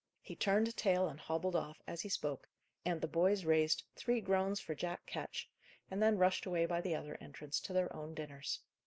He 0.23 0.35
turned 0.35 0.75
tail 0.75 1.07
and 1.07 1.19
hobbled 1.19 1.55
off, 1.55 1.79
as 1.85 2.01
he 2.01 2.09
spoke, 2.09 2.47
and 2.83 3.01
the 3.01 3.07
boys 3.07 3.45
raised 3.45 3.83
"three 3.95 4.19
groans 4.19 4.59
for 4.59 4.73
Jack 4.73 5.05
Ketch," 5.05 5.47
and 5.91 6.01
then 6.01 6.17
rushed 6.17 6.47
away 6.47 6.65
by 6.65 6.81
the 6.81 6.95
other 6.95 7.19
entrance 7.21 7.59
to 7.59 7.73
their 7.73 7.95
own 7.95 8.15
dinners. 8.15 8.61